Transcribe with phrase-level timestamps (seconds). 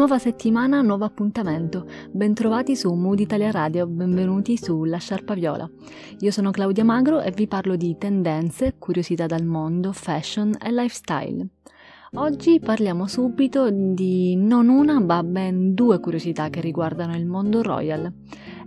[0.00, 1.86] Nuova settimana, nuovo appuntamento.
[2.10, 5.70] Bentrovati su Mood Italia Radio, benvenuti su La Sciarpa Viola.
[6.20, 11.46] Io sono Claudia Magro e vi parlo di tendenze, curiosità dal mondo, fashion e lifestyle.
[12.14, 18.10] Oggi parliamo subito di non una, ma ben due curiosità che riguardano il mondo royal.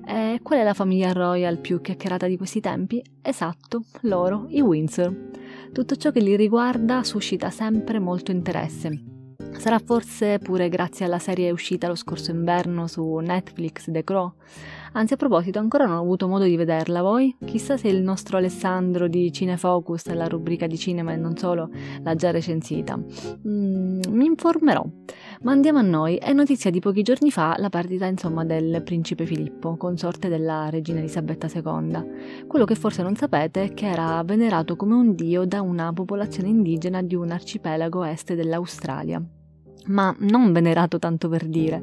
[0.06, 3.02] E qual è la famiglia royal più chiacchierata di questi tempi?
[3.24, 5.32] Esatto, loro, i Windsor.
[5.72, 9.23] Tutto ciò che li riguarda suscita sempre molto interesse
[9.58, 14.34] Sarà forse pure grazie alla serie uscita lo scorso inverno su Netflix The Crow?
[14.96, 17.36] Anzi, a proposito, ancora non ho avuto modo di vederla voi?
[17.44, 21.70] Chissà se il nostro Alessandro di Cinefocus, la rubrica di cinema e non solo,
[22.04, 22.96] l'ha già recensita.
[22.96, 24.86] Mm, mi informerò.
[25.42, 26.18] Ma andiamo a noi.
[26.18, 31.00] È notizia di pochi giorni fa la perdita, insomma, del principe Filippo, consorte della regina
[31.00, 32.46] Elisabetta II.
[32.46, 36.50] Quello che forse non sapete è che era venerato come un dio da una popolazione
[36.50, 39.24] indigena di un arcipelago est dell'Australia
[39.88, 41.82] ma non venerato tanto per dire.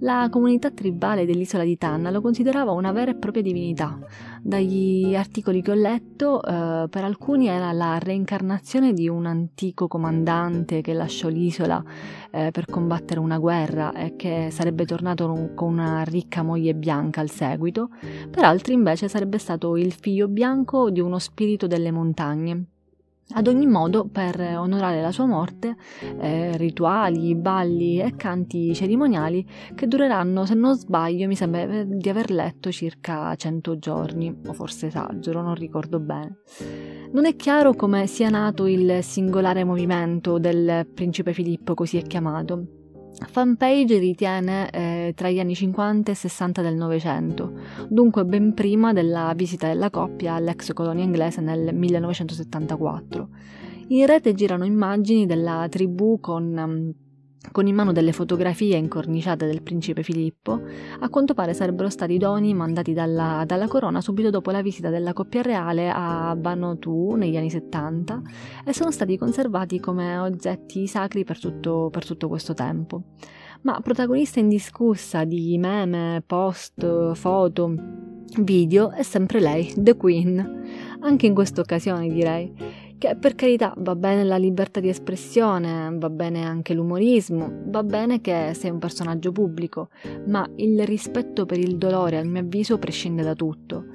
[0.00, 3.98] La comunità tribale dell'isola di Tanna lo considerava una vera e propria divinità.
[4.42, 10.80] Dagli articoli che ho letto, eh, per alcuni era la reincarnazione di un antico comandante
[10.80, 11.82] che lasciò l'isola
[12.30, 17.30] eh, per combattere una guerra e che sarebbe tornato con una ricca moglie bianca al
[17.30, 17.90] seguito,
[18.30, 22.66] per altri invece sarebbe stato il figlio bianco di uno spirito delle montagne
[23.34, 25.76] ad ogni modo, per onorare la sua morte,
[26.20, 32.30] eh, rituali, balli e canti cerimoniali che dureranno, se non sbaglio, mi sembra di aver
[32.30, 36.38] letto circa 100 giorni, o forse esagero, non ricordo bene.
[37.12, 42.85] Non è chiaro come sia nato il singolare movimento del principe Filippo, così è chiamato.
[43.24, 47.52] Fanpage ritiene eh, tra gli anni 50 e 60 del Novecento,
[47.88, 53.28] dunque ben prima della visita della coppia all'ex colonia inglese nel 1974.
[53.88, 56.92] In rete girano immagini della tribù con um,
[57.52, 60.60] con in mano delle fotografie incorniciate del principe Filippo,
[61.00, 65.12] a quanto pare sarebbero stati doni mandati dalla, dalla corona subito dopo la visita della
[65.12, 68.22] coppia reale a Vanuatu negli anni 70
[68.64, 73.02] e sono stati conservati come oggetti sacri per tutto, per tutto questo tempo.
[73.62, 77.74] Ma protagonista indiscussa di meme, post, foto,
[78.42, 80.64] video è sempre lei, The Queen.
[81.00, 82.52] Anche in questa occasione direi
[82.98, 88.20] che per carità va bene la libertà di espressione, va bene anche l'umorismo, va bene
[88.20, 89.88] che sei un personaggio pubblico,
[90.26, 93.86] ma il rispetto per il dolore, al mio avviso, prescinde da tutto.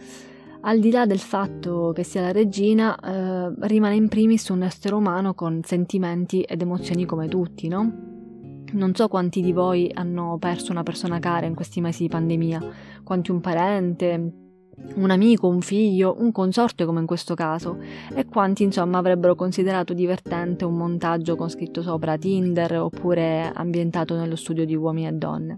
[0.63, 4.93] Al di là del fatto che sia la regina, eh, rimane in primis un essere
[4.93, 8.09] umano con sentimenti ed emozioni come tutti, no?
[8.73, 12.61] Non so quanti di voi hanno perso una persona cara in questi mesi di pandemia,
[13.03, 14.40] quanti un parente,
[14.95, 17.77] un amico, un figlio, un consorte come in questo caso,
[18.13, 24.35] e quanti insomma avrebbero considerato divertente un montaggio con scritto sopra Tinder oppure ambientato nello
[24.35, 25.57] studio di uomini e donne.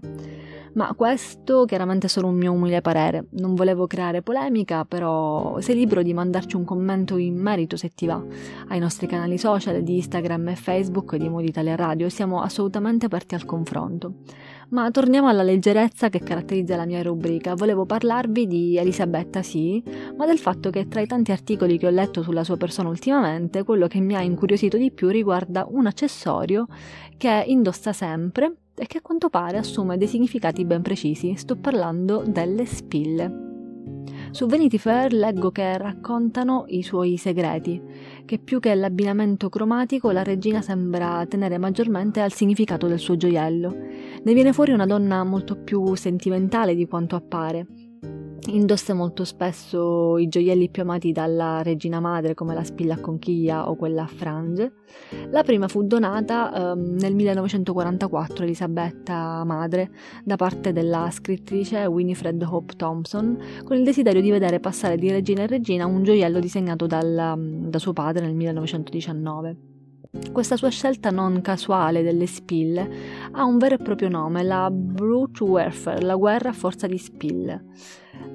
[0.74, 5.76] Ma questo chiaramente è solo un mio umile parere, non volevo creare polemica, però sei
[5.76, 8.20] libero di mandarci un commento in merito se ti va,
[8.68, 13.36] ai nostri canali social di Instagram e Facebook di Modi Italia Radio, siamo assolutamente aperti
[13.36, 14.14] al confronto.
[14.74, 17.54] Ma torniamo alla leggerezza che caratterizza la mia rubrica.
[17.54, 19.80] Volevo parlarvi di Elisabetta, sì,
[20.16, 23.62] ma del fatto che tra i tanti articoli che ho letto sulla sua persona ultimamente,
[23.62, 26.66] quello che mi ha incuriosito di più riguarda un accessorio
[27.16, 31.36] che indossa sempre e che a quanto pare assume dei significati ben precisi.
[31.36, 33.53] Sto parlando delle spille.
[34.34, 37.80] Su Vanity Fair leggo che raccontano i suoi segreti,
[38.24, 43.72] che più che l'abbinamento cromatico la regina sembra tenere maggiormente al significato del suo gioiello.
[44.24, 47.64] Ne viene fuori una donna molto più sentimentale di quanto appare,
[48.46, 53.70] Indossa molto spesso i gioielli più amati dalla regina madre come la spilla a conchiglia
[53.70, 54.72] o quella a frange.
[55.30, 59.90] La prima fu donata eh, nel 1944 Elisabetta madre
[60.24, 65.42] da parte della scrittrice Winifred Hope Thompson con il desiderio di vedere passare di regina
[65.42, 69.56] in regina un gioiello disegnato dal, da suo padre nel 1919.
[70.32, 72.88] Questa sua scelta non casuale delle spille
[73.32, 77.64] ha un vero e proprio nome, la Brute Warfare, la guerra a forza di spille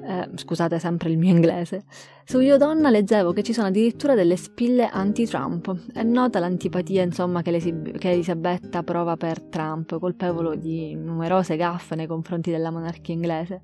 [0.04, 1.84] eh, scusate sempre il mio inglese,
[2.30, 5.92] su Io Donna leggevo che ci sono addirittura delle spille anti-Trump.
[5.92, 7.50] È nota l'antipatia, insomma, che,
[7.98, 13.62] che Elisabetta prova per Trump, colpevole di numerose gaffe nei confronti della monarchia inglese.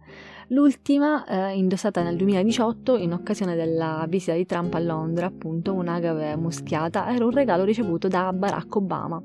[0.48, 6.36] L'ultima, eh, indossata nel 2018 in occasione della visita di Trump a Londra, appunto un'agave
[6.36, 9.22] muschiata, era un regalo ricevuto da Barack Obama.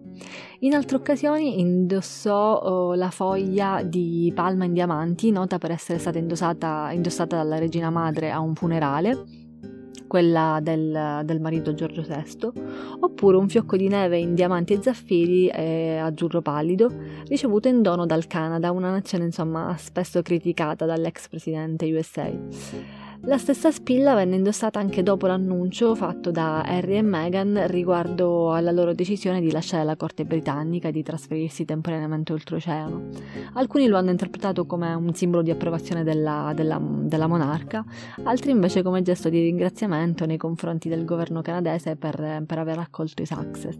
[0.59, 6.19] In altre occasioni indossò oh, la foglia di palma in diamanti, nota per essere stata
[6.19, 9.30] indossata, indossata dalla regina madre a un funerale
[10.11, 12.51] quella del, del, marito Giorgio VI,
[12.99, 16.93] oppure un fiocco di neve in diamanti e zaffiri e azzurro pallido,
[17.29, 23.00] ricevuto in dono dal Canada, una nazione insomma spesso criticata dall'ex presidente USA.
[23.25, 28.71] La stessa spilla venne indossata anche dopo l'annuncio fatto da Harry e Meghan riguardo alla
[28.71, 33.09] loro decisione di lasciare la corte britannica e di trasferirsi temporaneamente oltreoceano.
[33.53, 37.85] Alcuni lo hanno interpretato come un simbolo di approvazione della, della, della monarca,
[38.23, 43.21] altri invece come gesto di ringraziamento nei confronti del governo canadese per, per aver accolto
[43.21, 43.77] i Sussex.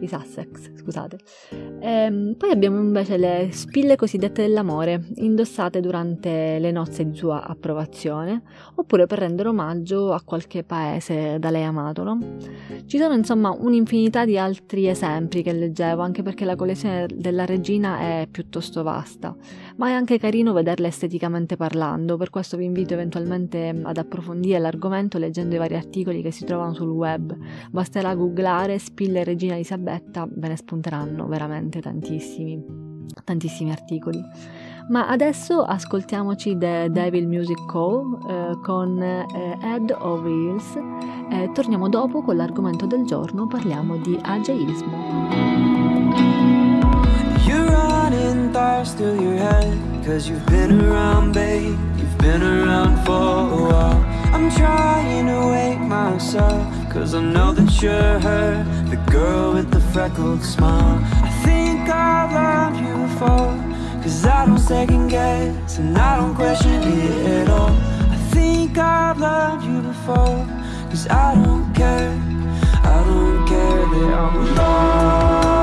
[0.00, 1.18] I Sussex scusate.
[1.50, 7.46] E, ehm, poi abbiamo invece le spille cosiddette dell'amore, indossate durante le nozze di sua
[7.46, 8.42] approvazione
[8.74, 12.02] oppure per rendere omaggio a qualche paese da lei amato.
[12.02, 12.18] No?
[12.86, 17.98] Ci sono insomma un'infinità di altri esempi che leggevo, anche perché la collezione della regina
[18.00, 19.34] è piuttosto vasta,
[19.76, 25.18] ma è anche carino vederla esteticamente parlando, per questo vi invito eventualmente ad approfondire l'argomento
[25.18, 27.36] leggendo i vari articoli che si trovano sul web.
[27.70, 32.62] Basterà googlare spille regina Elisabetta, ve ne spunteranno veramente tantissimi,
[33.24, 34.20] tantissimi articoli.
[34.88, 39.26] Ma adesso ascoltiamoci The Devil Music Call eh, con eh,
[39.62, 40.76] Head of Heels
[41.30, 45.20] e torniamo dopo con l'argomento del giorno, parliamo di ageismo.
[53.04, 53.72] For
[54.32, 59.80] I'm trying to wake myself Cause I know that you're her The girl with the
[59.92, 60.98] freckled smile.
[61.22, 63.71] I think I've loved you before
[64.02, 67.70] Cause I don't second guess and I don't question it at all.
[68.10, 70.44] I think I've loved you before
[70.90, 72.10] Cause I don't care,
[72.82, 75.61] I don't care that I'm lost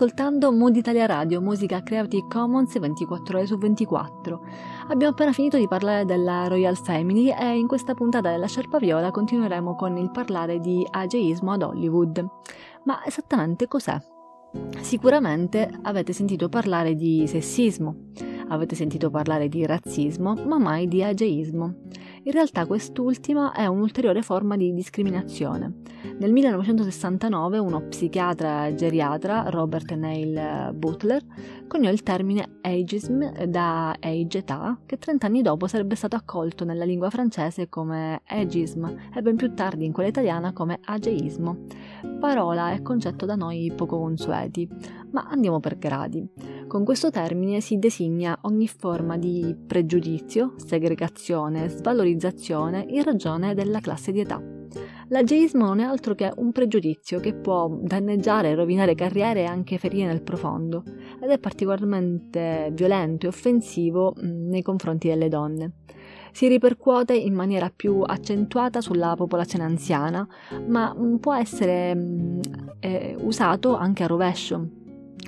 [0.00, 4.40] ascoltando Mood Italia Radio, musica Creative Commons 24 ore su 24.
[4.88, 9.10] Abbiamo appena finito di parlare della Royal Family e in questa puntata della Sciarpa Viola
[9.10, 12.26] continueremo con il parlare di ageismo ad Hollywood.
[12.84, 14.00] Ma esattamente cos'è?
[14.80, 17.94] Sicuramente avete sentito parlare di sessismo,
[18.48, 21.74] avete sentito parlare di razzismo, ma mai di ageismo.
[22.22, 25.82] In realtà quest'ultima è un'ulteriore forma di discriminazione
[26.18, 31.22] Nel 1969 uno psichiatra geriatra, Robert Neil Butler,
[31.66, 36.84] coniò il termine ageism da age età, che 30 anni dopo sarebbe stato accolto nella
[36.84, 41.64] lingua francese come ageism e ben più tardi in quella italiana come ageismo,
[42.18, 44.68] parola e concetto da noi poco consueti.
[45.12, 46.28] Ma andiamo per gradi.
[46.66, 54.12] Con questo termine si designa ogni forma di pregiudizio, segregazione, svalorizzazione in ragione della classe
[54.12, 54.40] di età.
[55.08, 60.06] L'ageismo non è altro che un pregiudizio che può danneggiare, rovinare carriere e anche ferire
[60.06, 60.82] nel profondo,
[61.20, 65.72] ed è particolarmente violento e offensivo nei confronti delle donne.
[66.32, 70.26] Si ripercuote in maniera più accentuata sulla popolazione anziana,
[70.66, 71.96] ma può essere
[72.78, 74.68] eh, usato anche a rovescio,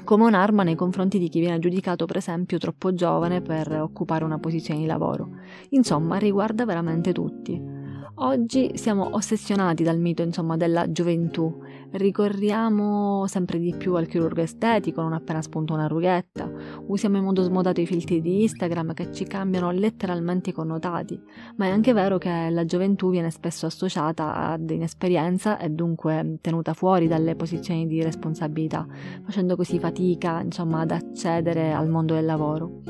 [0.05, 4.38] come un'arma nei confronti di chi viene giudicato per esempio troppo giovane per occupare una
[4.38, 5.31] posizione di lavoro.
[5.71, 7.72] Insomma, riguarda veramente tutti.
[8.16, 11.61] Oggi siamo ossessionati dal mito insomma, della gioventù,
[11.92, 16.50] ricorriamo sempre di più al chirurgo estetico non appena spunta una rughetta,
[16.88, 21.19] usiamo in modo smodato i filtri di Instagram che ci cambiano letteralmente i connotati,
[21.57, 26.75] ma è anche vero che la gioventù viene spesso associata ad inesperienza e dunque tenuta
[26.75, 28.87] fuori dalle posizioni di responsabilità,
[29.25, 32.83] facendo così fatica insomma, ad accedere al mondo del lavoro.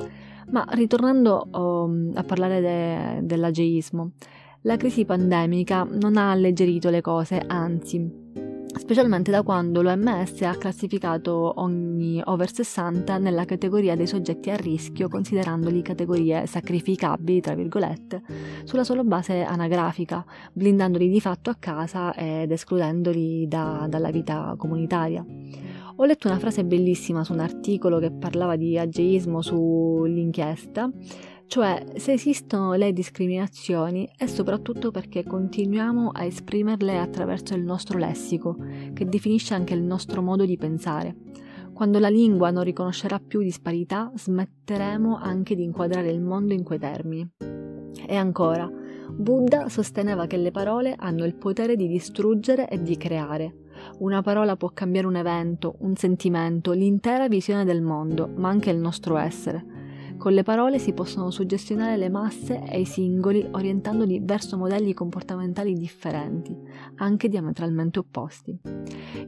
[0.50, 4.11] Ma ritornando um, a parlare de- dell'ageismo,
[4.64, 8.09] la crisi pandemica non ha alleggerito le cose, anzi,
[8.78, 15.09] specialmente da quando l'OMS ha classificato ogni over 60 nella categoria dei soggetti a rischio,
[15.09, 18.23] considerandoli categorie sacrificabili, tra virgolette,
[18.62, 25.26] sulla sola base anagrafica, blindandoli di fatto a casa ed escludendoli da, dalla vita comunitaria.
[25.97, 30.88] Ho letto una frase bellissima su un articolo che parlava di ageismo sull'inchiesta
[31.52, 38.56] cioè, se esistono le discriminazioni è soprattutto perché continuiamo a esprimerle attraverso il nostro lessico,
[38.94, 41.14] che definisce anche il nostro modo di pensare.
[41.75, 46.78] Quando la lingua non riconoscerà più disparità, smetteremo anche di inquadrare il mondo in quei
[46.78, 47.28] termini.
[48.06, 48.66] E ancora,
[49.11, 53.56] Buddha sosteneva che le parole hanno il potere di distruggere e di creare.
[53.99, 58.78] Una parola può cambiare un evento, un sentimento, l'intera visione del mondo, ma anche il
[58.78, 59.72] nostro essere.
[60.23, 65.73] Con le parole si possono suggestionare le masse e i singoli orientandoli verso modelli comportamentali
[65.73, 66.57] differenti,
[66.99, 68.57] anche diametralmente opposti.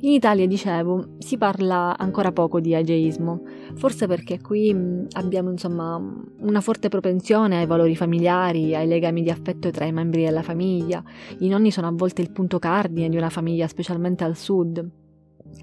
[0.03, 3.43] In Italia, dicevo, si parla ancora poco di ageismo,
[3.75, 4.73] forse perché qui
[5.15, 6.01] abbiamo insomma
[6.39, 11.03] una forte propensione ai valori familiari, ai legami di affetto tra i membri della famiglia.
[11.41, 15.03] I nonni sono a volte il punto cardine di una famiglia, specialmente al sud.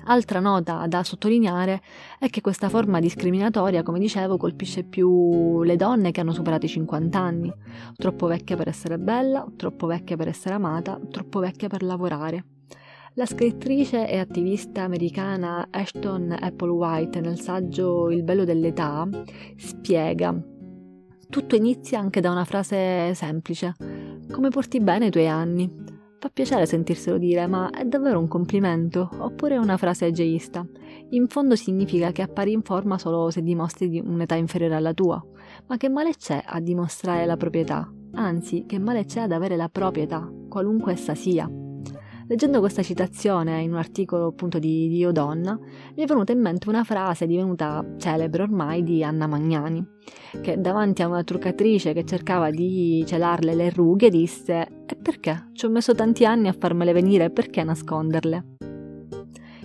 [0.06, 1.82] Altra nota da sottolineare
[2.20, 6.70] è che questa forma discriminatoria, come dicevo, colpisce più le donne che hanno superato i
[6.70, 7.54] 50 anni,
[7.96, 12.46] troppo vecchia per essere bella, troppo vecchia per essere amata, troppo vecchia per lavorare.
[13.16, 19.08] La scrittrice e attivista americana Ashton Applewhite nel saggio Il bello dell'età
[19.58, 20.34] spiega
[21.32, 23.74] tutto inizia anche da una frase semplice.
[24.32, 25.91] Come porti bene i tuoi anni?
[26.22, 30.64] Fa piacere sentirselo dire, ma è davvero un complimento oppure una frase ageista?
[31.10, 35.20] In fondo significa che appari in forma solo se dimostri di un'età inferiore alla tua.
[35.66, 37.92] Ma che male c'è a dimostrare la proprietà?
[38.12, 41.50] Anzi, che male c'è ad avere la proprietà, qualunque essa sia?
[42.32, 46.70] Leggendo questa citazione in un articolo appunto di Dio Donna, mi è venuta in mente
[46.70, 49.86] una frase divenuta celebre ormai di Anna Magnani,
[50.42, 55.50] che davanti a una truccatrice che cercava di celarle le rughe disse E perché?
[55.52, 58.46] Ci ho messo tanti anni a farmele venire, perché nasconderle?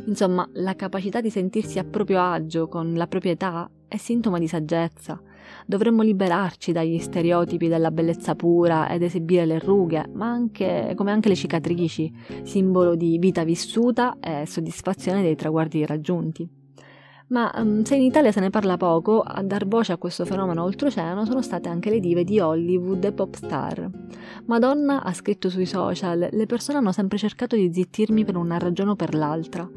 [0.07, 5.23] Insomma, la capacità di sentirsi a proprio agio con la proprietà è sintomo di saggezza,
[5.69, 11.29] Dovremmo liberarci dagli stereotipi della bellezza pura ed esibire le rughe, ma anche, come anche
[11.29, 12.13] le cicatrici,
[12.45, 16.49] simbolo di vita vissuta e soddisfazione dei traguardi raggiunti.
[17.29, 20.63] Ma um, se in Italia se ne parla poco, a dar voce a questo fenomeno
[20.63, 23.91] oltreoceano sono state anche le dive di Hollywood e pop star.
[24.45, 28.91] Madonna ha scritto sui social: Le persone hanno sempre cercato di zittirmi per una ragione
[28.91, 29.69] o per l'altra.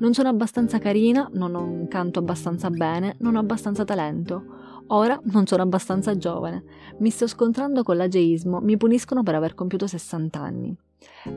[0.00, 4.67] Non sono abbastanza carina, non canto abbastanza bene, non ho abbastanza talento.
[4.88, 6.64] Ora non sono abbastanza giovane,
[6.98, 10.76] mi sto scontrando con l'ageismo, mi puniscono per aver compiuto 60 anni.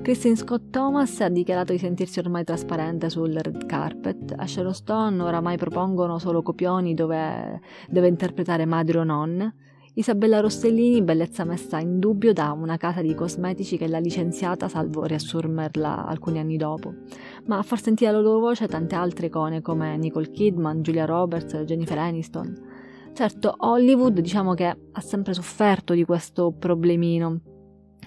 [0.01, 4.33] Christine Scott Thomas ha dichiarato di sentirsi ormai trasparente sul red carpet.
[4.37, 9.55] A Sharon Stone oramai propongono solo copioni dove deve interpretare madri o nonne.
[9.93, 15.03] Isabella Rossellini, bellezza messa in dubbio da una casa di cosmetici che l'ha licenziata salvo
[15.03, 16.93] riassumerla alcuni anni dopo.
[17.47, 21.63] Ma a far sentire la loro voce tante altre icone come Nicole Kidman, Julia Roberts,
[21.65, 22.70] Jennifer Aniston.
[23.13, 27.39] Certo, Hollywood diciamo che ha sempre sofferto di questo problemino.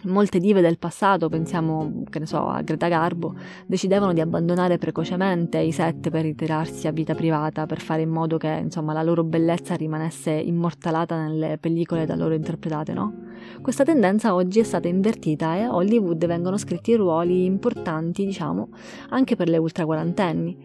[0.04, 3.34] Molte dive del passato, pensiamo, che ne so, a Greta Garbo,
[3.66, 8.36] decidevano di abbandonare precocemente i set per ritirarsi a vita privata, per fare in modo
[8.36, 13.14] che, insomma, la loro bellezza rimanesse immortalata nelle pellicole da loro interpretate, no?
[13.62, 18.68] Questa tendenza oggi è stata invertita e a Hollywood vengono scritti ruoli importanti, diciamo,
[19.10, 20.56] anche per le ultra quarantenni,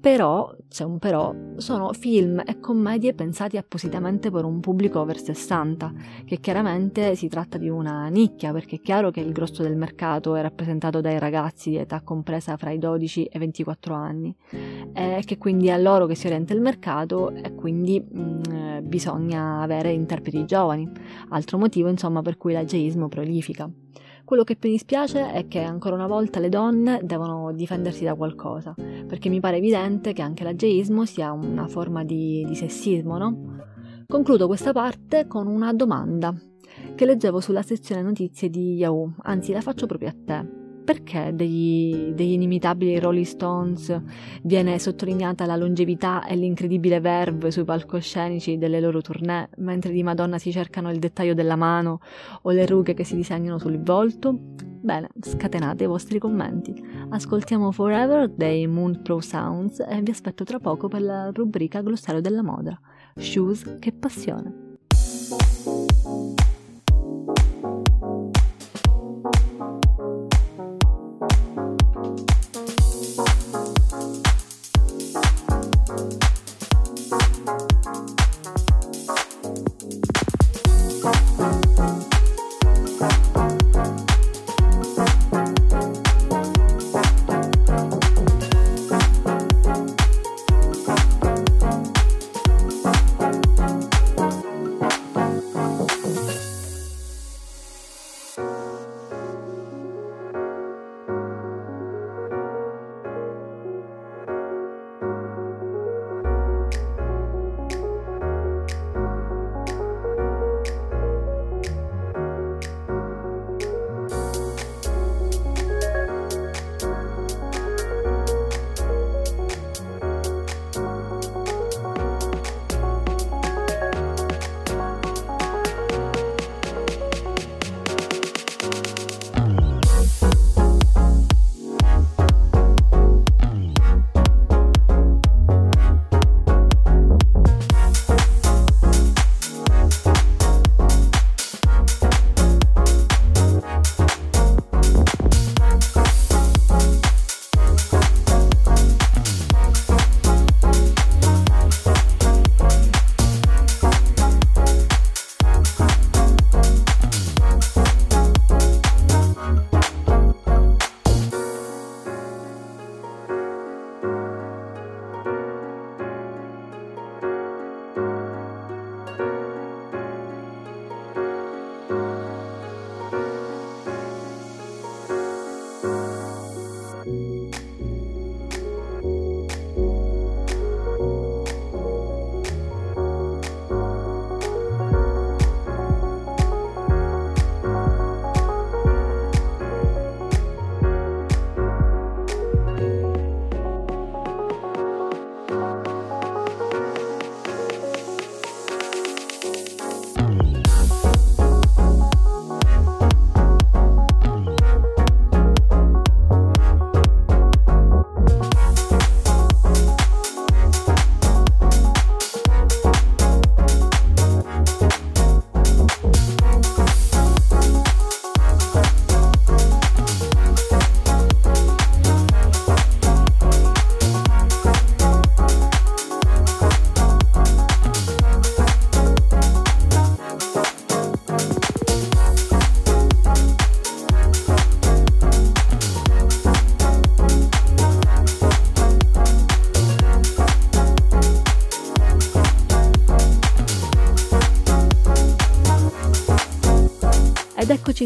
[0.00, 5.92] però, c'è un però, sono film e commedie pensati appositamente per un pubblico over 60,
[6.24, 10.36] che chiaramente si tratta di una nicchia, perché è chiaro che il grosso del mercato
[10.36, 14.34] è rappresentato dai ragazzi di età compresa fra i 12 e i 24 anni,
[14.94, 18.88] e che quindi è a loro che si orienta il mercato e quindi mh, mm,
[18.88, 20.90] bisogna avere interpreti giovani,
[21.28, 23.70] altro motivo insomma per cui l'ageismo prolifica.
[24.30, 28.76] Quello che mi dispiace è che ancora una volta le donne devono difendersi da qualcosa,
[28.76, 33.64] perché mi pare evidente che anche l'ageismo sia una forma di, di sessismo, no?
[34.06, 36.32] Concludo questa parte con una domanda
[36.94, 40.59] che leggevo sulla sezione notizie di Yahoo, anzi la faccio proprio a te
[40.90, 43.96] perché degli, degli, inimitabili Rolling Stones
[44.42, 50.38] viene sottolineata la longevità e l'incredibile verve sui palcoscenici delle loro tournée, mentre di Madonna
[50.38, 52.00] si cercano il dettaglio della mano
[52.42, 54.36] o le rughe che si disegnano sul volto?
[54.82, 56.74] Bene, scatenate i vostri commenti.
[57.10, 62.20] Ascoltiamo Forever dei Moon Pro Sounds e vi aspetto tra poco per la rubrica Glossario
[62.20, 62.76] della moda.
[63.14, 64.68] Shoes, che passione!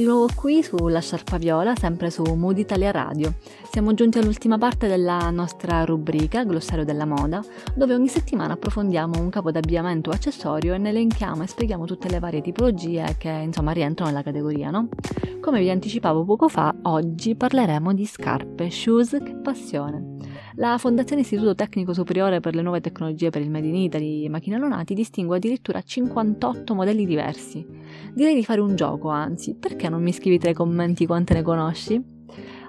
[0.04, 3.34] Nuovo qui sulla Sciarpa Viola, sempre su Mood Italia Radio.
[3.70, 7.42] Siamo giunti all'ultima parte della nostra rubrica, Glossario della moda,
[7.74, 12.08] dove ogni settimana approfondiamo un capo d'abbigliamento o accessorio e ne elenchiamo e spieghiamo tutte
[12.08, 14.88] le varie tipologie che insomma rientrano nella categoria, no?
[15.40, 20.33] Come vi anticipavo poco fa, oggi parleremo di scarpe, shoes, che passione.
[20.56, 24.28] La Fondazione Istituto Tecnico Superiore per le Nuove Tecnologie per il Made in Italy e
[24.28, 27.66] Macchine Allonati distingue addirittura 58 modelli diversi.
[28.12, 31.42] Direi di fare un gioco, anzi, perché non mi scrivi tra i commenti quante ne
[31.42, 32.00] conosci?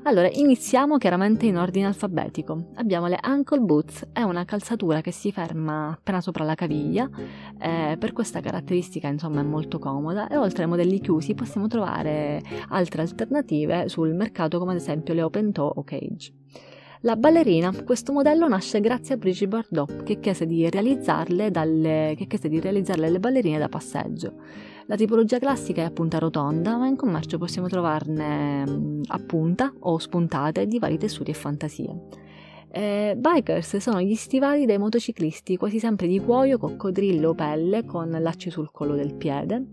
[0.07, 2.69] Allora, iniziamo chiaramente in ordine alfabetico.
[2.75, 7.07] Abbiamo le ankle boots, è una calzatura che si ferma appena sopra la caviglia,
[7.59, 12.41] eh, per questa caratteristica insomma è molto comoda e oltre ai modelli chiusi possiamo trovare
[12.69, 16.33] altre alternative sul mercato come ad esempio le open toe o cage.
[17.05, 22.25] La ballerina, questo modello nasce grazie a Brigitte Bardot che chiese di realizzarle, dalle, che
[22.25, 24.33] chiese di realizzarle le ballerine da passeggio.
[24.87, 29.71] La tipologia classica è a punta rotonda, ma in commercio possiamo trovarne mm, a punta
[29.81, 31.95] o spuntate di vari tessuti e fantasie.
[32.71, 38.09] Eh, bikers sono gli stivali dei motociclisti, quasi sempre di cuoio, coccodrillo o pelle, con
[38.09, 39.63] lacci sul collo del piede.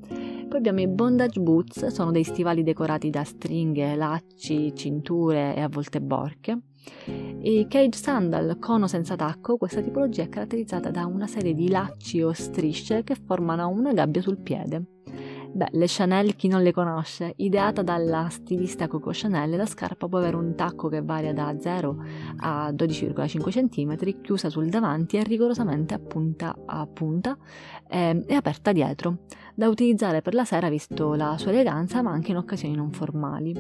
[0.51, 5.69] Poi abbiamo i bondage boots, sono dei stivali decorati da stringhe, lacci, cinture e a
[5.69, 6.59] volte borche.
[7.07, 11.69] I cage sandal con o senza tacco, questa tipologia è caratterizzata da una serie di
[11.69, 15.02] lacci o strisce che formano una gabbia sul piede.
[15.55, 17.35] Beh, le Chanel chi non le conosce?
[17.37, 22.03] Ideata dalla stilista Coco Chanel, la scarpa può avere un tacco che varia da 0
[22.39, 27.37] a 12,5 cm, chiusa sul davanti e rigorosamente a punta a punta
[27.87, 32.31] eh, e aperta dietro, da utilizzare per la sera visto la sua eleganza ma anche
[32.31, 33.53] in occasioni non formali.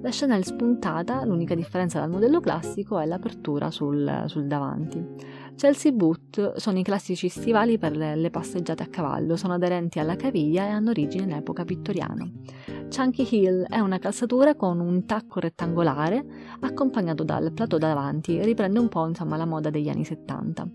[0.00, 5.40] La Chanel spuntata, l'unica differenza dal modello classico è l'apertura sul, sul davanti.
[5.56, 10.64] Chelsea Boot sono i classici stivali per le passeggiate a cavallo, sono aderenti alla caviglia
[10.64, 12.28] e hanno origine in epoca vittoriana.
[12.94, 16.24] Chunky Hill è una calzatura con un tacco rettangolare
[16.60, 20.68] accompagnato dal plateau davanti, riprende un po' insomma la moda degli anni 70.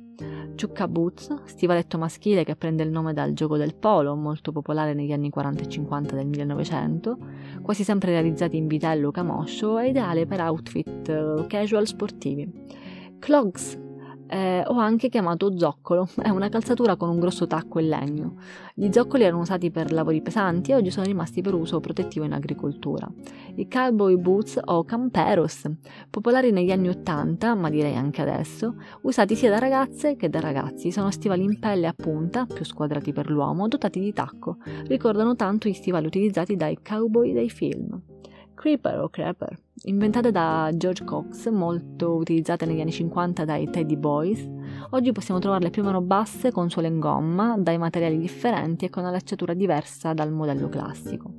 [0.56, 5.12] Ciucca Boots, stivaletto maschile che prende il nome dal gioco del polo, molto popolare negli
[5.12, 7.18] anni 40 e 50 del 1900,
[7.62, 12.52] quasi sempre realizzati in vitello o camoscio, è ideale per outfit eh, casual sportivi.
[13.20, 13.86] Clogs
[14.28, 18.36] eh, o anche chiamato zoccolo, è una calzatura con un grosso tacco in legno.
[18.74, 22.34] Gli zoccoli erano usati per lavori pesanti e oggi sono rimasti per uso protettivo in
[22.34, 23.10] agricoltura.
[23.56, 25.70] I cowboy boots o camperos,
[26.10, 30.92] popolari negli anni 80, ma direi anche adesso, usati sia da ragazze che da ragazzi,
[30.92, 34.58] sono stivali in pelle a punta, più squadrati per l'uomo, dotati di tacco.
[34.86, 38.02] Ricordano tanto gli stivali utilizzati dai cowboy dei film.
[38.68, 44.46] Creeper o Creeper, inventate da George Cox, molto utilizzate negli anni 50 dai Teddy Boys,
[44.90, 48.90] oggi possiamo trovarle più o meno basse con suole in gomma, dai materiali differenti e
[48.90, 51.32] con una lacciatura diversa dal modello classico.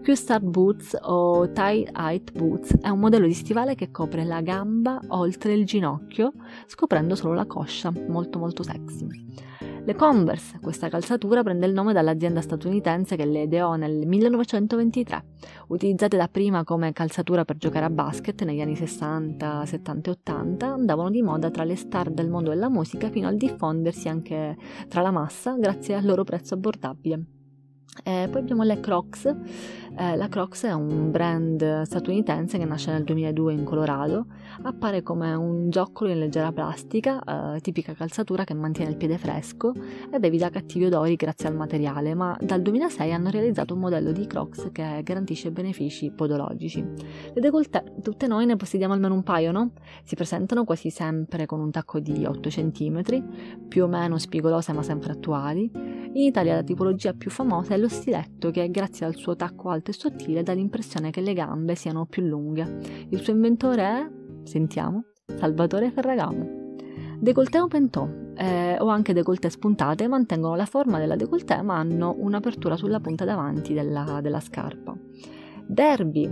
[0.00, 4.98] Q-Star Boots o Tie Height Boots è un modello di stivale che copre la gamba
[5.08, 6.32] oltre il ginocchio,
[6.64, 9.06] scoprendo solo la coscia, molto molto sexy.
[9.90, 15.24] Le Converse, questa calzatura prende il nome dall'azienda statunitense che le ideò nel 1923,
[15.66, 21.10] utilizzate dapprima come calzatura per giocare a basket negli anni 60, 70 e 80, andavano
[21.10, 25.10] di moda tra le star del mondo della musica fino al diffondersi anche tra la
[25.10, 27.39] massa grazie al loro prezzo abbordabile.
[28.04, 29.26] Eh, poi abbiamo le Crocs.
[29.96, 34.26] Eh, la Crocs è un brand statunitense che nasce nel 2002 in Colorado.
[34.62, 37.20] Appare come un gioccolo in leggera plastica,
[37.54, 39.72] eh, tipica calzatura che mantiene il piede fresco
[40.10, 44.26] ed evita cattivi odori grazie al materiale, ma dal 2006 hanno realizzato un modello di
[44.26, 46.80] Crocs che garantisce benefici podologici.
[47.34, 49.72] Le décolleté, tutte noi ne possediamo almeno un paio, no?
[50.04, 53.02] Si presentano quasi sempre con un tacco di 8 cm,
[53.68, 55.99] più o meno spigolose ma sempre attuali.
[56.12, 59.92] In Italia la tipologia più famosa è lo stiletto che grazie al suo tacco alto
[59.92, 63.06] e sottile dà l'impressione che le gambe siano più lunghe.
[63.10, 64.10] Il suo inventore è,
[64.42, 65.04] sentiamo,
[65.36, 66.74] Salvatore Ferragamo.
[67.20, 72.16] Décolleté o pentò eh, o anche décolleté spuntate mantengono la forma della décolleté ma hanno
[72.18, 74.96] un'apertura sulla punta davanti della, della scarpa.
[75.64, 76.28] Derby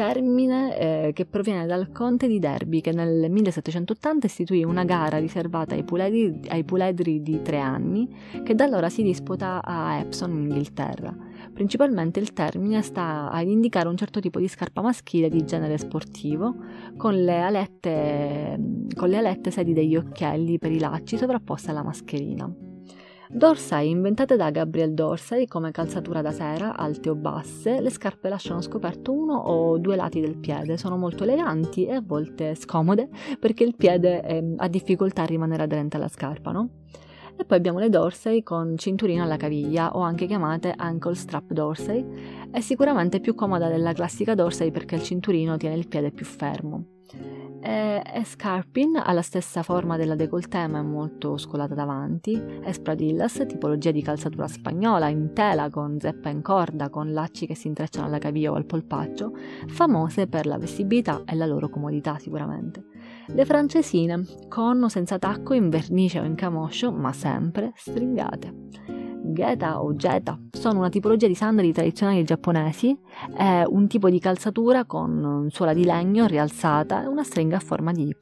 [0.00, 5.74] termine eh, che proviene dal conte di Derby che nel 1780 istituì una gara riservata
[5.74, 8.08] ai puledri, ai puledri di tre anni
[8.42, 11.14] che da allora si disputa a Epsom in Inghilterra.
[11.52, 16.54] Principalmente il termine sta ad indicare un certo tipo di scarpa maschile di genere sportivo
[16.96, 18.58] con le alette,
[18.96, 22.69] con le alette sedi degli occhielli per i lacci sovrapposte alla mascherina.
[23.32, 28.60] Dorsai inventate da Gabriel Dorsai come calzatura da sera, alte o basse, le scarpe lasciano
[28.60, 33.62] scoperto uno o due lati del piede, sono molto eleganti e a volte scomode perché
[33.62, 36.70] il piede eh, ha difficoltà a rimanere aderente alla scarpa, no?
[37.36, 42.04] E poi abbiamo le dorsai con cinturino alla caviglia o anche chiamate ankle strap dorsai.
[42.50, 46.99] È sicuramente più comoda della classica dorsai perché il cinturino tiene il piede più fermo.
[47.62, 52.40] E Escarpin ha la stessa forma della décolleté ma è molto scolata davanti.
[52.62, 57.68] Espradillas, tipologia di calzatura spagnola in tela con zeppa in corda con lacci che si
[57.68, 59.32] intrecciano alla caviglia o al polpaccio,
[59.66, 62.84] famose per la vestibilità e la loro comodità sicuramente.
[63.26, 69.09] Le francesine, con o senza tacco in vernice o in camoscio, ma sempre stringate.
[69.22, 72.96] Geta o Geta sono una tipologia di sandali tradizionali giapponesi,
[73.34, 77.92] è un tipo di calzatura con suola di legno rialzata e una stringa a forma
[77.92, 78.16] di Y.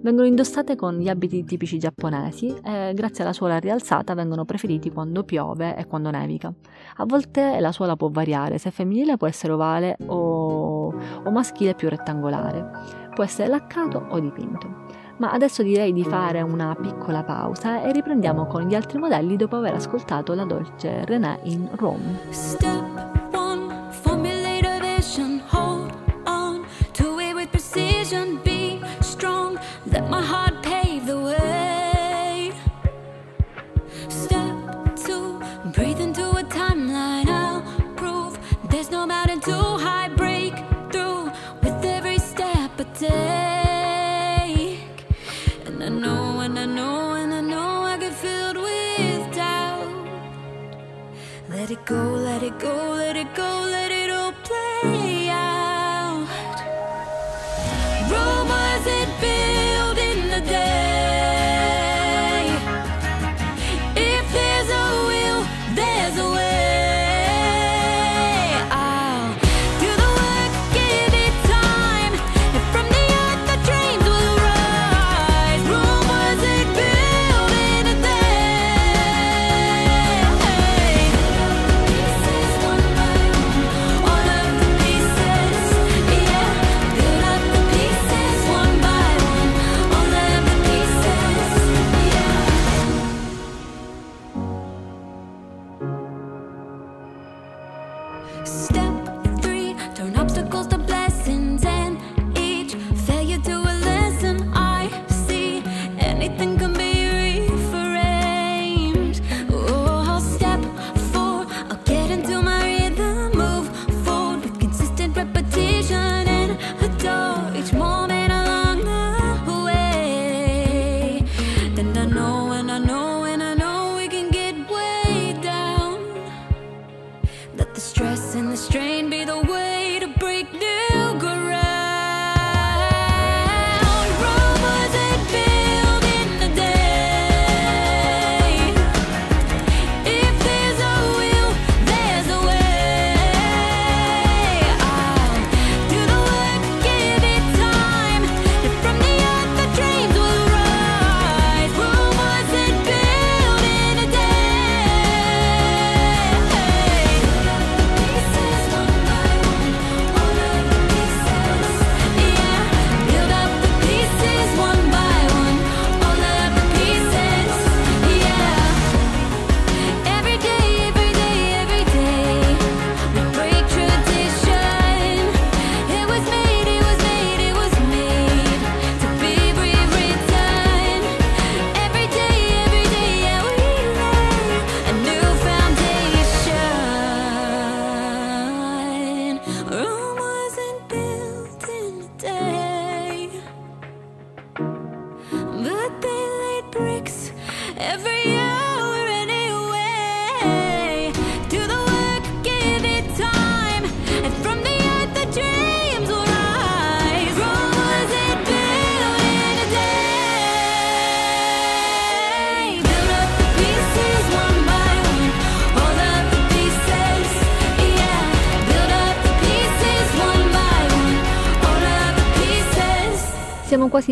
[0.00, 5.24] Vengono indossate con gli abiti tipici giapponesi e grazie alla suola rialzata vengono preferiti quando
[5.24, 6.52] piove e quando nevica.
[6.96, 10.92] A volte la suola può variare, se femminile può essere ovale o,
[11.24, 12.70] o maschile più rettangolare,
[13.14, 14.83] può essere laccato o dipinto.
[15.16, 19.56] Ma adesso direi di fare una piccola pausa e riprendiamo con gli altri modelli dopo
[19.56, 22.18] aver ascoltato la dolce René in Rome.
[22.30, 23.23] Step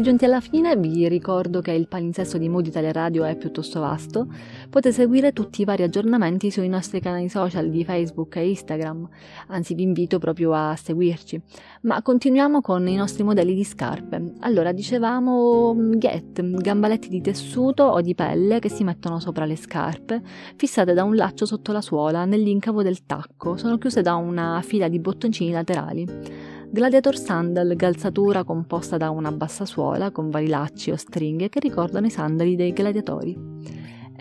[0.03, 4.27] giunti alla fine, vi ricordo che il palinsesto di Mood Italia Radio è piuttosto vasto,
[4.69, 9.09] potete seguire tutti i vari aggiornamenti sui nostri canali social di Facebook e Instagram,
[9.49, 11.41] anzi vi invito proprio a seguirci.
[11.83, 14.35] Ma continuiamo con i nostri modelli di scarpe.
[14.41, 19.57] Allora, dicevamo mm, get, gambaletti di tessuto o di pelle che si mettono sopra le
[19.57, 20.21] scarpe,
[20.57, 24.89] fissate da un laccio sotto la suola nell'incavo del tacco, sono chiuse da una fila
[24.89, 26.52] di bottoncini laterali.
[26.75, 32.07] Gladiator Sandal, calzatura composta da una bassa suola con vari lacci o stringhe che ricordano
[32.07, 33.37] i sandali dei gladiatori.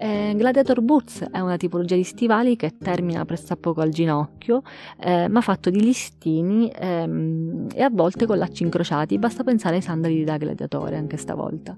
[0.04, 4.64] Eh, Gladiator Boots è una tipologia di stivali che termina pressappoco al ginocchio,
[5.00, 9.20] eh, ma fatto di listini ehm, e a volte con lacci incrociati.
[9.20, 11.78] Basta pensare ai sandali da gladiatore anche stavolta.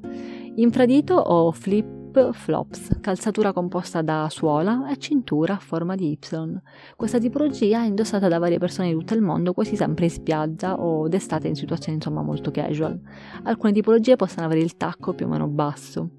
[0.56, 6.62] Infradito o flip flops, calzatura composta da suola e cintura a forma di Y.
[6.96, 10.80] Questa tipologia è indossata da varie persone di tutto il mondo quasi sempre in spiaggia
[10.80, 12.98] o d'estate in situazioni insomma molto casual.
[13.44, 16.10] Alcune tipologie possono avere il tacco più o meno basso.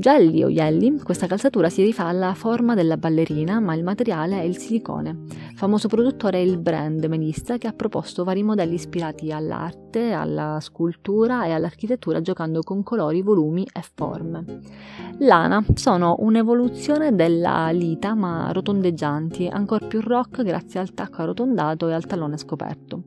[0.00, 4.44] Jelly o Jelly, questa calzatura si rifà alla forma della ballerina, ma il materiale è
[4.44, 5.24] il silicone.
[5.56, 11.46] Famoso produttore è il brand Melissa che ha proposto vari modelli ispirati all'arte, alla scultura
[11.46, 14.44] e all'architettura giocando con colori, volumi e forme.
[15.18, 21.92] Lana sono un'evoluzione della lita ma rotondeggianti, ancora più rock grazie al tacco arrotondato e
[21.92, 23.02] al tallone scoperto.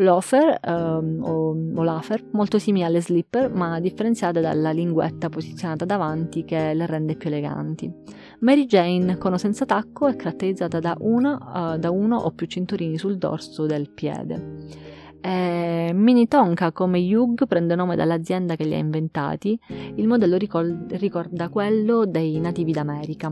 [0.00, 6.44] Loafer um, o, o lafer, molto simili alle slipper ma differenziate dalla linguetta posizionata davanti
[6.44, 7.92] che le rende più eleganti.
[8.40, 12.46] Mary Jane con o senza tacco è caratterizzata da, una, uh, da uno o più
[12.46, 14.88] cinturini sul dorso del piede.
[15.20, 19.58] Eh, Mini Tonka come Hugh prende nome dall'azienda che li ha inventati,
[19.96, 23.30] il modello ricol- ricorda quello dei nativi d'America.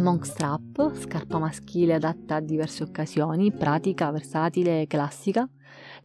[0.00, 5.48] Monk Strap, scarpa maschile adatta a diverse occasioni, pratica, versatile e classica.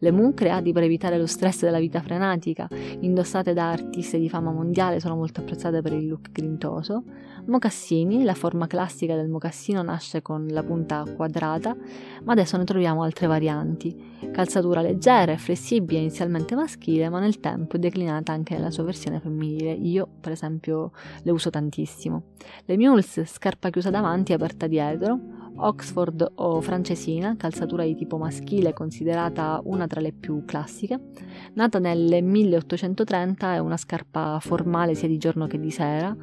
[0.04, 2.68] Le Moon, creati per evitare lo stress della vita frenetica,
[3.00, 7.04] indossate da artiste di fama mondiale, sono molto apprezzate per il look grintoso.
[7.46, 11.74] Mocassini, la forma classica del mocassino nasce con la punta quadrata,
[12.22, 14.12] ma adesso ne troviamo altre varianti.
[14.30, 19.20] Calzatura leggera e flessibile, inizialmente maschile, ma nel tempo è declinata anche nella sua versione
[19.20, 19.72] femminile.
[19.72, 22.24] Io, per esempio, le uso tantissimo.
[22.66, 25.18] Le mules, scarpa chiusa davanti e aperta dietro.
[25.56, 30.98] Oxford o francesina, calzatura di tipo maschile considerata una tra le più classiche.
[31.54, 36.16] Nata nel 1830 è una scarpa formale sia di giorno che di sera,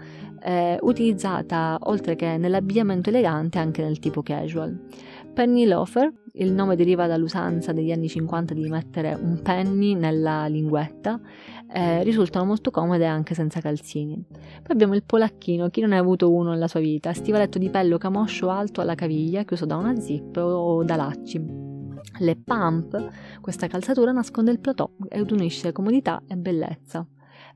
[0.44, 4.80] eh, utilizzata oltre che nell'abbigliamento elegante anche nel tipo casual.
[5.34, 11.20] Penny loafer, il nome deriva dall'usanza degli anni 50 di mettere un penny nella linguetta,
[11.74, 14.24] eh, risultano molto comode anche senza calzini.
[14.30, 17.98] Poi abbiamo il polacchino, chi non ha avuto uno nella sua vita, stivaletto di pello
[17.98, 21.42] camoscio alto alla caviglia, chiuso da una zip o da lacci.
[22.20, 27.08] Le pump, questa calzatura nasconde il plateau ed unisce comodità e bellezza.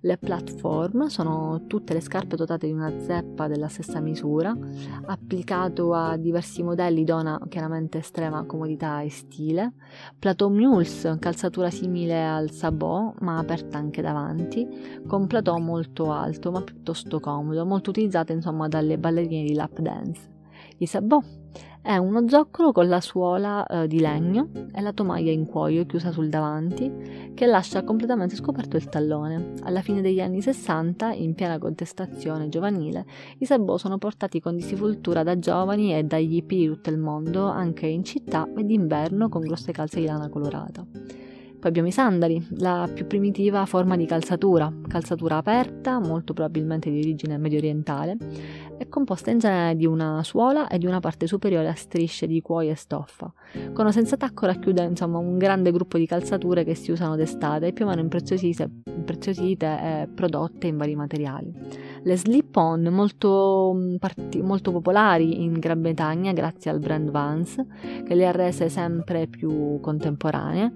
[0.06, 4.56] Le platform sono tutte le scarpe dotate di una zeppa della stessa misura,
[5.08, 9.74] applicato a diversi modelli dona chiaramente estrema comodità e stile.
[10.20, 14.68] Plateau Mules, calzatura simile al sabot ma aperta anche davanti,
[15.08, 20.30] con plateau molto alto ma piuttosto comodo, molto utilizzata insomma dalle ballerine di lap dance.
[20.78, 21.45] I sabot
[21.86, 26.12] è uno zoccolo con la suola eh, di legno e la tomaia in cuoio chiusa
[26.12, 29.54] sul davanti che lascia completamente scoperto il tallone.
[29.62, 33.06] Alla fine degli anni 60, in piena contestazione giovanile,
[33.38, 37.46] i sabot sono portati con disinvoltura da giovani e dagli hippie di tutto il mondo,
[37.46, 40.84] anche in città e d'inverno con grosse calze di lana colorata.
[41.66, 47.00] Poi abbiamo i sandali, la più primitiva forma di calzatura, calzatura aperta, molto probabilmente di
[47.00, 48.18] origine medio orientale,
[48.78, 52.42] è composta in genere di una suola e di una parte superiore a strisce di
[52.42, 53.32] cuoio e stoffa.
[53.74, 57.74] Con o senza tacco racchiude insomma un grande gruppo di calzature che si usano d'estate,
[57.74, 61.54] più o meno impreziosite, impreziosite e prodotte in vari materiali.
[62.04, 63.96] Le slip-on molto, mm,
[64.42, 67.64] molto popolari in Gran Bretagna grazie al brand Vans
[68.06, 70.74] che le ha rese sempre più contemporanee.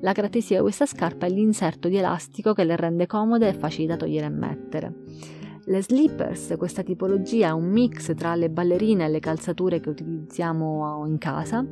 [0.00, 3.86] La caratteristica di questa scarpa è l'inserto di elastico che le rende comode e facili
[3.86, 4.94] da togliere e mettere.
[5.70, 11.04] Le slippers, questa tipologia è un mix tra le ballerine e le calzature che utilizziamo
[11.06, 11.64] in casa,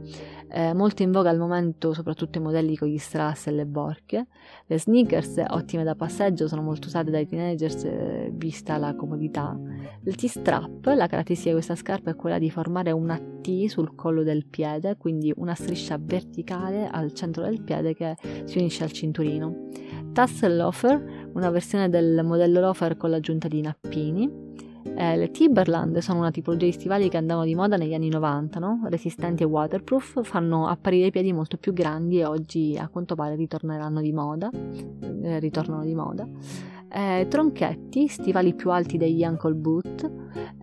[0.49, 4.29] eh, molto in voga al momento soprattutto i modelli con gli strass e le borchie.
[4.67, 9.59] Le sneakers, ottime da passeggio, sono molto usate dai teenagers eh, vista la comodità.
[10.05, 14.23] Il T-strap, la caratteristica di questa scarpa è quella di formare una T sul collo
[14.23, 19.67] del piede, quindi una striscia verticale al centro del piede che si unisce al cinturino.
[20.13, 24.47] Tassel loafer, una versione del modello loafer con l'aggiunta di nappini.
[24.97, 28.59] Eh, le Timberland sono una tipologia di stivali che andavano di moda negli anni 90,
[28.59, 28.81] no?
[28.87, 33.37] resistenti e waterproof, fanno apparire i piedi molto più grandi e oggi a quanto pare
[33.37, 34.51] ritorneranno di moda.
[34.51, 36.27] Eh, ritornano di moda.
[36.91, 40.11] Eh, tronchetti, stivali più alti degli ankle boot,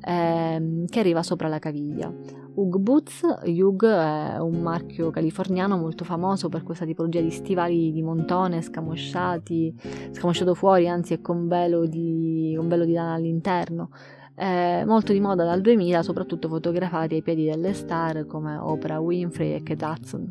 [0.01, 2.13] ehm, che arriva sopra la caviglia.
[2.55, 8.01] Hug Boots, Hug è un marchio californiano molto famoso per questa tipologia di stivali di
[8.01, 9.75] montone scamosciati,
[10.11, 13.89] scamosciato fuori, anzi è con velo di, con velo di lana all'interno.
[14.33, 19.53] È molto di moda dal 2000, soprattutto fotografati ai piedi delle star come Oprah Winfrey
[19.53, 20.29] e Kate Hudson.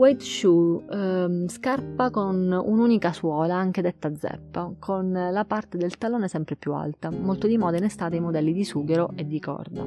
[0.00, 6.26] Wade Shoe, ehm, scarpa con un'unica suola, anche detta zeppa, con la parte del tallone
[6.26, 9.86] sempre più alta, molto di moda in estate i modelli di sughero e di corda.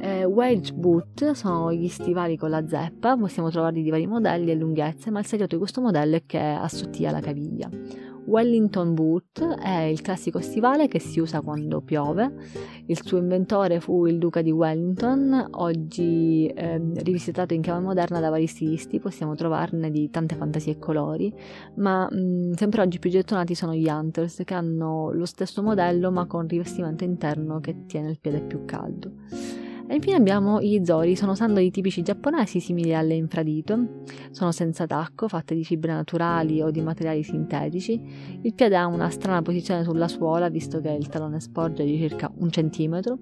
[0.00, 4.56] Eh, wedge boot sono gli stivali con la zeppa, possiamo trovarli di vari modelli e
[4.56, 7.70] lunghezze, ma il segreto di questo modello è che assottiglia la caviglia.
[8.26, 12.32] Wellington Boot è il classico stivale che si usa quando piove.
[12.86, 18.28] Il suo inventore fu il duca di Wellington, oggi eh, rivisitato in chiave moderna da
[18.28, 21.32] vari stilisti, possiamo trovarne di tante fantasie e colori,
[21.76, 26.10] ma mh, mm, sempre oggi più gettonati sono gli Hunters che hanno lo stesso modello
[26.10, 29.64] ma con rivestimento interno che tiene il piede più caldo.
[29.88, 35.28] E infine abbiamo gli zori, sono sandali tipici giapponesi simili alle infradito, sono senza tacco,
[35.28, 38.00] fatte di fibre naturali o di materiali sintetici.
[38.42, 42.28] Il piede ha una strana posizione sulla suola, visto che il talone sporge di circa
[42.38, 43.18] un centimetro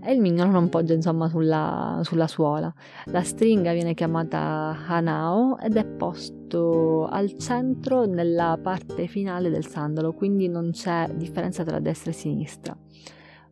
[0.00, 2.72] e il mignolo non poggia insomma sulla, sulla suola.
[3.06, 10.12] La stringa viene chiamata hanao ed è posto al centro nella parte finale del sandalo,
[10.12, 12.83] quindi non c'è differenza tra destra e sinistra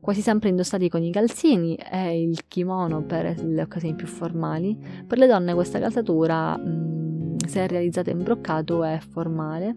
[0.03, 4.77] quasi sempre indossati con i calzini e il kimono per le occasioni più formali.
[5.07, 9.77] Per le donne questa calzatura, mh, se realizzata in broccato, è formale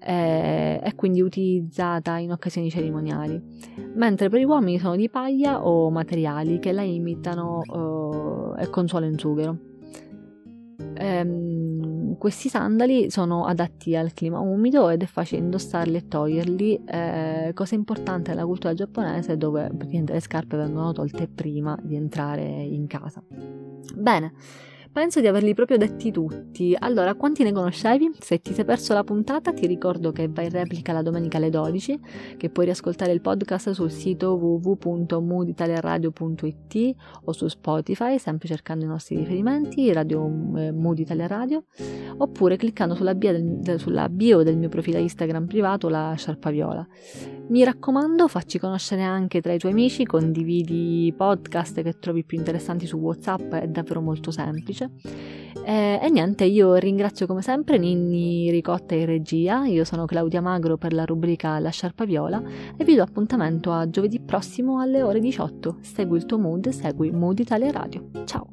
[0.00, 3.38] e è quindi utilizzata in occasioni cerimoniali,
[3.94, 8.88] mentre per gli uomini sono di paglia o materiali che la imitano uh, e con
[8.88, 9.58] suolo in sughero.
[10.94, 17.50] Ehm, questi sandali sono adatti al clima umido ed è facile indossarli e toglierli, eh,
[17.54, 23.22] cosa importante nella cultura giapponese dove le scarpe vengono tolte prima di entrare in casa.
[23.94, 24.32] Bene,
[24.96, 26.74] Penso di averli proprio detti tutti.
[26.78, 28.12] Allora, quanti ne conoscevi?
[28.18, 31.50] Se ti sei perso la puntata, ti ricordo che va in replica la domenica alle
[31.50, 32.00] 12,
[32.38, 36.94] che puoi riascoltare il podcast sul sito www.mooditaliaradio.it
[37.24, 40.24] o su Spotify, sempre cercando i nostri riferimenti, Radio
[40.56, 41.64] eh, Mood Italia Radio,
[42.16, 46.88] oppure cliccando sulla del, sulla bio del mio profilo Instagram privato, la Sciarpa Viola.
[47.48, 52.86] Mi raccomando, facci conoscere anche tra i tuoi amici, condividi podcast che trovi più interessanti
[52.86, 54.85] su WhatsApp, è davvero molto semplice.
[55.64, 60.76] Eh, e niente, io ringrazio come sempre Ninni Ricotta in regia, io sono Claudia Magro
[60.76, 62.40] per la rubrica La Sciarpa Viola
[62.76, 65.78] e vi do appuntamento a giovedì prossimo alle ore 18.
[65.80, 68.10] Segui il tuo mood, segui Mood Italia Radio.
[68.24, 68.46] Ciao!